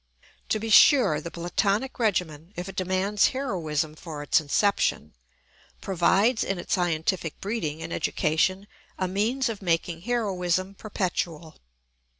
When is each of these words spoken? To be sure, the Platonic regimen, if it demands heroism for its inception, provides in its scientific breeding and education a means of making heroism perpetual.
To 0.49 0.57
be 0.59 0.71
sure, 0.71 1.21
the 1.21 1.29
Platonic 1.29 1.99
regimen, 1.99 2.53
if 2.55 2.67
it 2.67 2.75
demands 2.75 3.27
heroism 3.27 3.93
for 3.95 4.23
its 4.23 4.41
inception, 4.41 5.13
provides 5.79 6.43
in 6.43 6.57
its 6.57 6.73
scientific 6.73 7.39
breeding 7.39 7.83
and 7.83 7.93
education 7.93 8.65
a 8.97 9.07
means 9.07 9.47
of 9.47 9.61
making 9.61 10.01
heroism 10.01 10.73
perpetual. 10.73 11.57